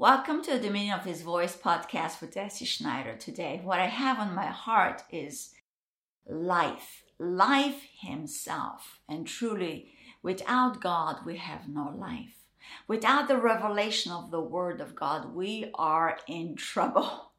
[0.00, 3.60] Welcome to the Dominion of His Voice podcast with Deci Schneider today.
[3.64, 5.50] What I have on my heart is
[6.24, 9.00] life, life Himself.
[9.08, 9.90] And truly,
[10.22, 12.44] without God, we have no life.
[12.86, 17.32] Without the revelation of the Word of God, we are in trouble.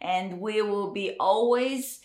[0.00, 2.00] And we will be always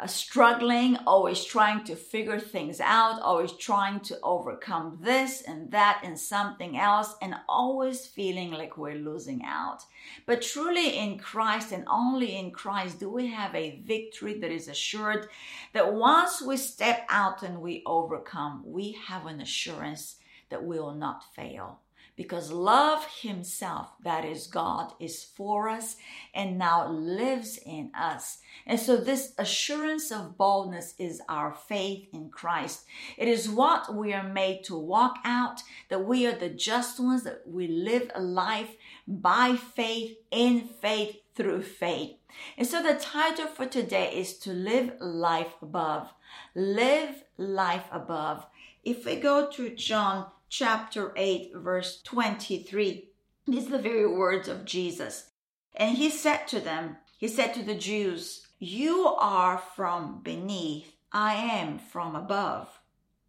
[0.00, 6.00] Uh, struggling, always trying to figure things out, always trying to overcome this and that
[6.02, 9.82] and something else, and always feeling like we're losing out.
[10.24, 14.68] But truly in Christ and only in Christ do we have a victory that is
[14.68, 15.28] assured
[15.74, 20.16] that once we step out and we overcome, we have an assurance
[20.48, 21.80] that we will not fail
[22.20, 25.96] because love himself, that is God, is for us
[26.34, 28.40] and now lives in us.
[28.66, 32.84] And so this assurance of boldness is our faith in Christ.
[33.16, 37.22] It is what we are made to walk out, that we are the just ones,
[37.22, 38.76] that we live a life
[39.08, 42.16] by faith, in faith, through faith.
[42.58, 46.10] And so the title for today is to live life above.
[46.54, 48.44] Live life above.
[48.84, 53.08] If we go to John chapter 8, verse 23.
[53.46, 55.30] These are the very words of Jesus.
[55.74, 61.34] And he said to them, He said to the Jews, You are from beneath, I
[61.34, 62.80] am from above.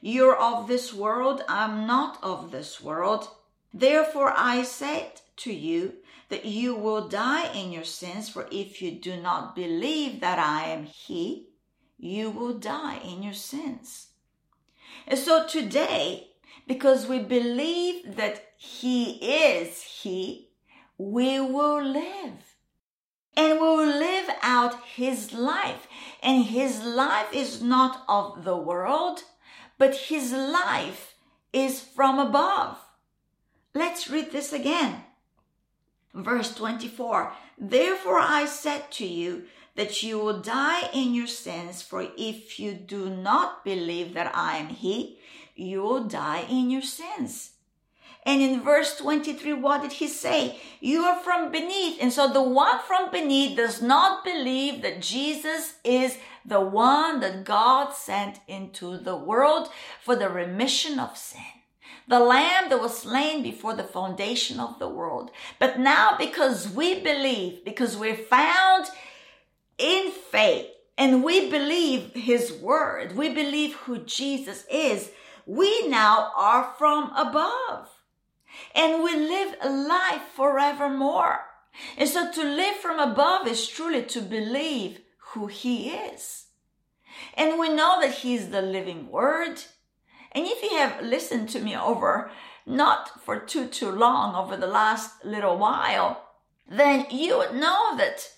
[0.01, 3.29] You're of this world, I'm not of this world.
[3.71, 5.93] Therefore I said to you
[6.29, 10.69] that you will die in your sins, for if you do not believe that I
[10.69, 11.49] am He,
[11.99, 14.07] you will die in your sins.
[15.07, 16.30] And so today,
[16.67, 20.49] because we believe that He is He,
[20.97, 22.55] we will live.
[23.35, 25.87] And we will live out His life.
[26.21, 29.23] And His life is not of the world,
[29.77, 31.15] but His life
[31.53, 32.77] is from above.
[33.73, 35.03] Let's read this again.
[36.13, 39.45] Verse 24 Therefore I said to you
[39.75, 44.57] that you will die in your sins, for if you do not believe that I
[44.57, 45.19] am He,
[45.55, 47.51] you will die in your sins.
[48.23, 50.59] And in verse 23, what did he say?
[50.79, 51.97] You are from beneath.
[51.99, 57.45] And so the one from beneath does not believe that Jesus is the one that
[57.45, 59.69] God sent into the world
[60.01, 61.41] for the remission of sin.
[62.07, 65.31] The lamb that was slain before the foundation of the world.
[65.59, 68.85] But now because we believe, because we're found
[69.77, 75.09] in faith, and we believe his word, we believe who Jesus is,
[75.45, 77.89] we now are from above
[78.75, 81.39] and we live life forevermore.
[81.97, 84.99] And so to live from above is truly to believe
[85.33, 86.47] who he is.
[87.35, 89.61] And we know that He is the living word.
[90.31, 92.31] And if you have listened to me over,
[92.65, 96.23] not for too, too long, over the last little while,
[96.69, 98.29] then you would know that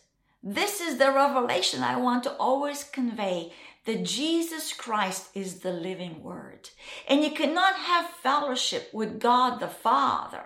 [0.41, 3.53] this is the revelation I want to always convey
[3.85, 6.69] that Jesus Christ is the living word.
[7.07, 10.45] And you cannot have fellowship with God the Father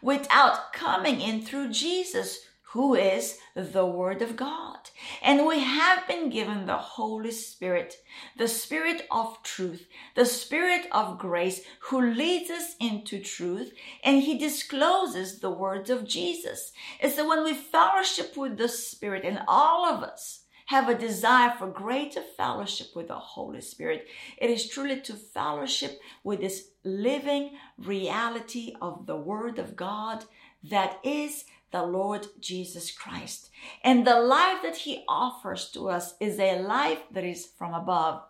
[0.00, 2.40] without coming in through Jesus,
[2.72, 4.76] who is the Word of God.
[5.22, 7.96] And we have been given the Holy Spirit,
[8.36, 13.72] the Spirit of truth, the Spirit of grace, who leads us into truth,
[14.04, 16.72] and He discloses the words of Jesus.
[17.00, 21.50] And so when we fellowship with the Spirit, and all of us, have a desire
[21.58, 24.06] for greater fellowship with the Holy Spirit.
[24.36, 30.26] It is truly to fellowship with this living reality of the Word of God
[30.62, 33.48] that is the Lord Jesus Christ.
[33.82, 38.24] And the life that He offers to us is a life that is from above.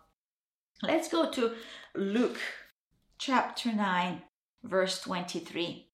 [0.81, 1.55] Let's go to
[1.93, 2.39] Luke
[3.17, 4.21] chapter 9,
[4.63, 5.89] verse 23.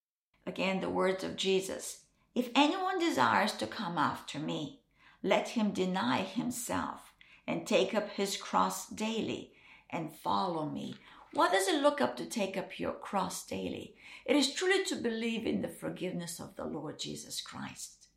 [0.45, 2.01] Again, the words of Jesus.
[2.35, 4.81] If anyone desires to come after me,
[5.23, 7.13] let him deny himself
[7.47, 9.53] and take up his cross daily
[9.89, 10.95] and follow me.
[11.33, 13.95] What does it look up to take up your cross daily?
[14.25, 18.07] It is truly to believe in the forgiveness of the Lord Jesus Christ.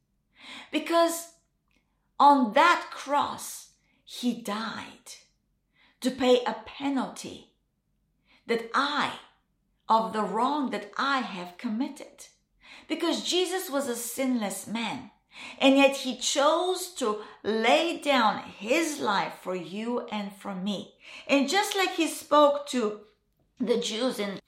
[0.70, 1.32] Because
[2.18, 3.70] on that cross,
[4.04, 5.14] he died
[6.00, 7.52] to pay a penalty
[8.46, 9.18] that I,
[9.88, 12.26] of the wrong that I have committed.
[12.88, 15.10] Because Jesus was a sinless man.
[15.60, 20.94] And yet he chose to lay down his life for you and for me.
[21.26, 23.00] And just like he spoke to
[23.58, 24.40] the Jews in,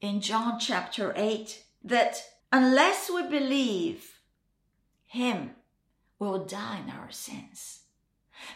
[0.00, 4.18] in John chapter 8, that unless we believe
[5.06, 5.50] him,
[6.18, 7.80] we'll die in our sins.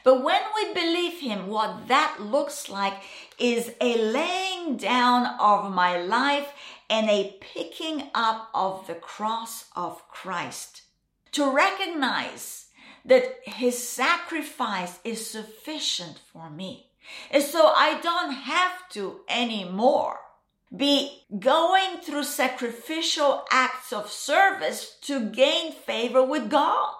[0.04, 2.94] But when we believe him, what that looks like
[3.38, 6.52] is a laying down of my life
[6.90, 10.82] and a picking up of the cross of Christ.
[11.32, 12.66] To recognize
[13.04, 16.90] that his sacrifice is sufficient for me.
[17.30, 20.20] And so I don't have to anymore
[20.74, 26.94] be going through sacrificial acts of service to gain favor with God.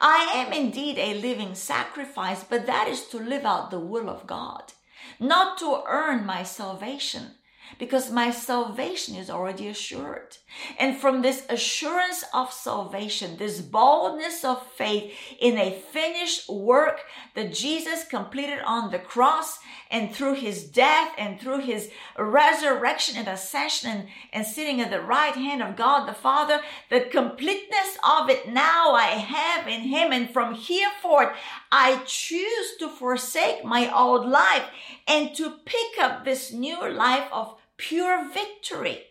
[0.00, 4.26] I am indeed a living sacrifice, but that is to live out the will of
[4.26, 4.72] God,
[5.20, 7.36] not to earn my salvation,
[7.78, 10.38] because my salvation is already assured.
[10.78, 17.00] And from this assurance of salvation, this boldness of faith in a finished work
[17.34, 19.58] that Jesus completed on the cross
[19.90, 25.00] and through his death and through his resurrection and ascension and, and sitting at the
[25.00, 30.12] right hand of God the Father, the completeness of it now I have in him.
[30.12, 31.30] And from here forth,
[31.70, 34.64] I choose to forsake my old life
[35.06, 39.04] and to pick up this new life of pure victory.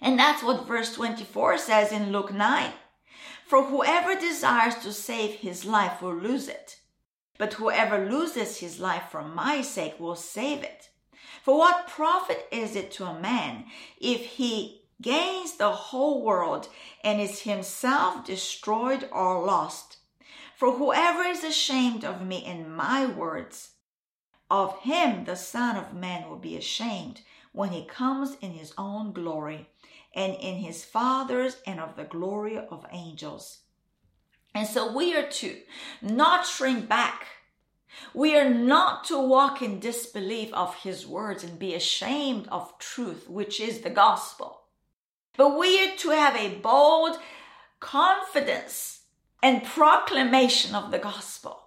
[0.00, 2.72] And that's what verse 24 says in Luke 9.
[3.46, 6.80] For whoever desires to save his life will lose it,
[7.38, 10.88] but whoever loses his life for my sake will save it.
[11.42, 13.66] For what profit is it to a man
[14.00, 16.68] if he gains the whole world
[17.04, 19.98] and is himself destroyed or lost?
[20.56, 23.71] For whoever is ashamed of me and my words,
[24.52, 27.22] of him the Son of Man will be ashamed
[27.52, 29.66] when he comes in his own glory
[30.14, 33.60] and in his Father's and of the glory of angels.
[34.54, 35.56] And so we are to
[36.02, 37.26] not shrink back.
[38.12, 43.30] We are not to walk in disbelief of his words and be ashamed of truth,
[43.30, 44.64] which is the gospel.
[45.38, 47.16] But we are to have a bold
[47.80, 49.04] confidence
[49.42, 51.61] and proclamation of the gospel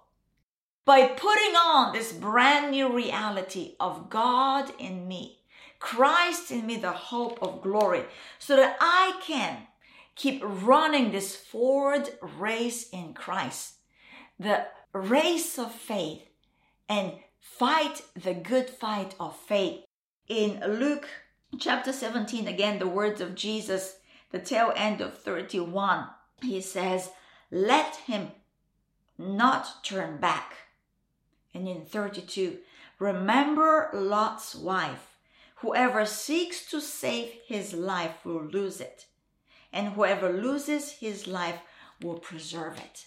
[0.86, 5.36] by putting on this brand new reality of God in me
[5.78, 8.04] Christ in me, the hope of glory,
[8.38, 9.66] so that I can
[10.14, 13.74] keep running this forward race in Christ,
[14.38, 16.22] the race of faith,
[16.88, 19.84] and fight the good fight of faith.
[20.28, 21.08] In Luke
[21.58, 23.98] chapter 17, again, the words of Jesus,
[24.30, 26.06] the tail end of 31,
[26.42, 27.10] he says,
[27.50, 28.32] Let him
[29.18, 30.65] not turn back.
[31.56, 32.58] And in 32,
[32.98, 35.16] remember Lot's wife
[35.60, 39.06] Whoever seeks to save his life will lose it,
[39.72, 41.60] and whoever loses his life
[42.02, 43.06] will preserve it.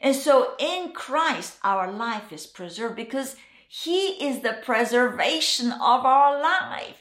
[0.00, 3.34] And so in Christ, our life is preserved because
[3.68, 6.96] he is the preservation of our life.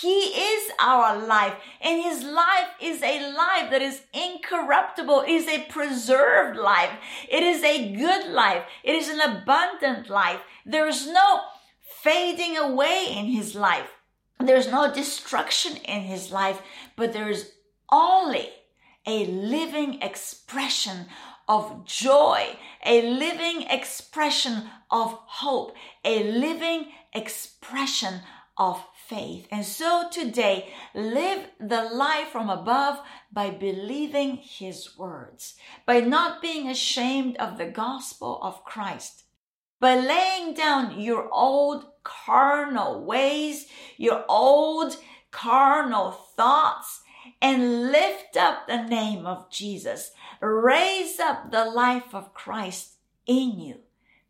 [0.00, 5.48] He is our life, and His life is a life that is incorruptible, it is
[5.48, 6.92] a preserved life,
[7.28, 10.40] it is a good life, it is an abundant life.
[10.64, 11.40] There is no
[12.02, 13.90] fading away in His life.
[14.46, 16.60] There's no destruction in his life,
[16.96, 17.52] but there's
[17.90, 18.48] only
[19.06, 21.06] a living expression
[21.48, 25.74] of joy, a living expression of hope,
[26.04, 28.20] a living expression
[28.56, 29.46] of faith.
[29.50, 33.00] And so today, live the life from above
[33.32, 35.54] by believing his words,
[35.86, 39.24] by not being ashamed of the gospel of Christ,
[39.80, 43.66] by laying down your old carnal ways,
[43.96, 44.96] your old
[45.30, 47.01] carnal thoughts,
[47.42, 50.12] and lift up the name of Jesus.
[50.40, 53.80] Raise up the life of Christ in you.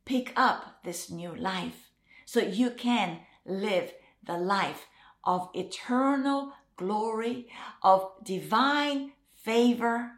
[0.07, 1.91] Pick up this new life
[2.25, 3.93] so you can live
[4.25, 4.87] the life
[5.25, 7.49] of eternal glory,
[7.83, 10.13] of divine favor,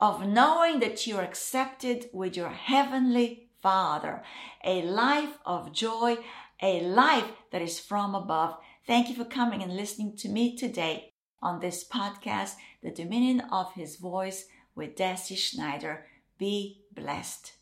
[0.00, 4.22] of knowing that you're accepted with your heavenly Father,
[4.64, 6.16] a life of joy,
[6.62, 8.56] a life that is from above.
[8.86, 11.10] Thank you for coming and listening to me today
[11.42, 16.06] on this podcast, The Dominion of His Voice with Deci Schneider.
[16.38, 17.52] Be blessed.